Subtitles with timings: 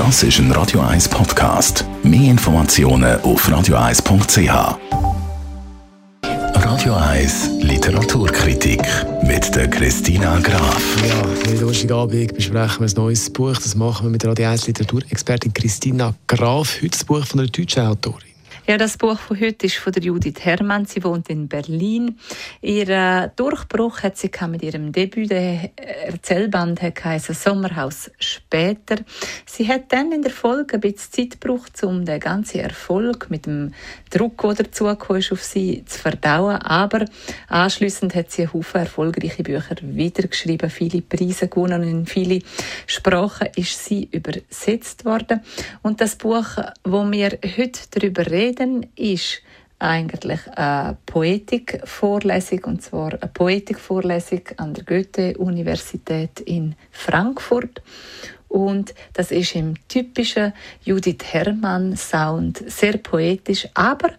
[0.00, 1.84] Das ist ein Radio 1 Podcast.
[2.02, 4.78] Mehr Informationen auf radio1.ch.
[6.54, 8.80] Radio 1 Literaturkritik
[9.24, 10.82] mit der Christina Graf.
[11.06, 13.52] Ja, jeden Donnerstagabend besprechen wir ein neues Buch.
[13.52, 16.76] Das machen wir mit der Radio 1 Literaturexpertin Christina Graf.
[16.76, 18.29] Heute das Buch von einer deutschen Autorin.
[18.70, 20.84] Ja, das Buch von heute ist von Judith Herrmann.
[20.84, 22.20] Sie wohnt in Berlin.
[22.60, 25.72] Ihren Durchbruch hat sie mit ihrem Debüt, der
[26.06, 28.98] Erzählband heißt Sommerhaus später.
[29.44, 33.46] Sie hat dann in der Folge ein bisschen Zeit gebraucht, um den ganzen Erfolg mit
[33.46, 33.74] dem
[34.08, 36.58] Druck, der dazu ist, auf sie zu verdauen.
[36.58, 37.06] Aber
[37.48, 42.42] anschließend hat sie einen Haufen erfolgreiche Bücher wiedergeschrieben, viele Preise gewonnen und in viele
[42.86, 45.40] Sprachen ist sie übersetzt worden.
[45.82, 46.46] Und das Buch,
[46.84, 49.42] wo wir heute darüber reden, reden, ist
[49.78, 57.82] eigentlich eine Poetikvorlesung, und zwar eine Poetikvorlesung an der Goethe-Universität in Frankfurt.
[58.48, 60.52] Und das ist im typischen
[60.82, 64.10] Judith Herrmann-Sound sehr poetisch, aber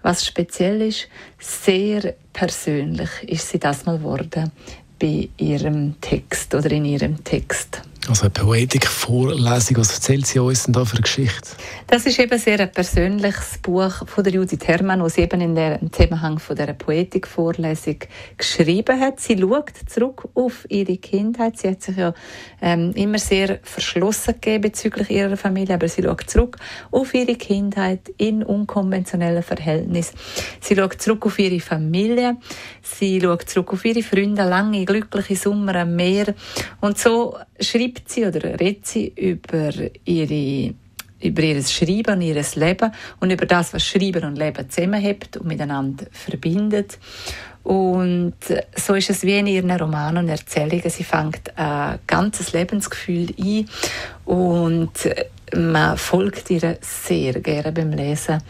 [0.00, 4.52] was speziell ist, sehr persönlich ist sie das mal geworden
[4.98, 7.82] bei ihrem Text oder in ihrem Text.
[8.10, 11.50] Also eine Poetik-Vorlesung, was erzählt sie uns denn da für eine Geschichte?
[11.86, 15.54] Das ist eben sehr ein persönliches Buch von der Judith Herrmann, das sie eben in
[15.54, 17.98] der, Zusammenhang von der Poetik-Vorlesung
[18.36, 19.20] geschrieben hat.
[19.20, 21.58] Sie schaut zurück auf ihre Kindheit.
[21.58, 22.12] Sie hat sich ja
[22.60, 26.56] ähm, immer sehr verschlossen gegeben bezüglich ihrer Familie, aber sie schaut zurück
[26.90, 30.16] auf ihre Kindheit in unkonventionellen Verhältnissen.
[30.60, 32.38] Sie schaut zurück auf ihre Familie.
[32.82, 36.34] Sie schaut zurück auf ihre Freunde, lange glückliche Sommer am Meer.
[36.80, 39.70] Und so schreibt sie oder sie über
[40.04, 40.74] ihre
[41.22, 45.46] über ihr Schreiben und ihr Leben und über das, was Schreiben und Leben zusammenhält und
[45.46, 46.98] miteinander verbindet.
[47.62, 48.36] Und
[48.74, 50.88] so ist es wie in ihren Romanen und Erzählungen.
[50.88, 53.66] Sie fängt ein ganzes Lebensgefühl ein
[54.24, 54.92] und
[55.54, 58.42] man folgt ihr sehr gerne beim Lesen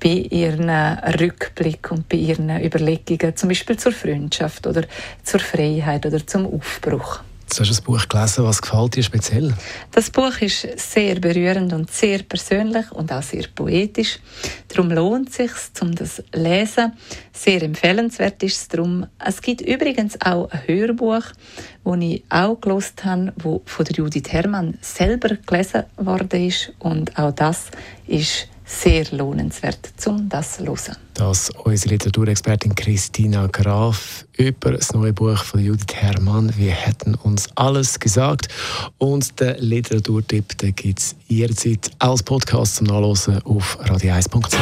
[0.00, 4.84] bei ihren Rückblick und bei ihren Überlegungen, zum Beispiel zur Freundschaft oder
[5.24, 7.20] zur Freiheit oder zum Aufbruch.
[7.54, 8.44] Du hast das Buch gelesen.
[8.44, 9.54] Was gefällt dir speziell?
[9.90, 14.20] Das Buch ist sehr berührend und sehr persönlich und auch sehr poetisch.
[14.68, 15.50] Darum lohnt es sich,
[15.80, 16.92] um das zu lesen.
[17.32, 19.06] Sehr empfehlenswert ist es darum.
[19.18, 21.24] Es gibt übrigens auch ein Hörbuch,
[21.84, 26.72] das ich auch gelesen habe, das von Judith Herrmann selber gelesen worden ist.
[26.78, 27.66] Und auch das
[28.06, 30.96] ist sehr lohnenswert, um das zu hören.
[31.14, 36.52] Das unsere Literaturexpertin Christina Graf über das neue Buch von Judith Herrmann.
[36.56, 38.48] Wir hätten uns alles gesagt.
[38.98, 44.56] Und den Literaturtipp gibt es jederzeit als Podcast zum Nachlesen auf radio1.ch.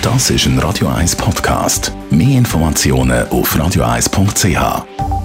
[0.00, 1.92] Das ist ein Radio 1 Podcast.
[2.10, 5.15] Mehr Informationen auf radio1.ch.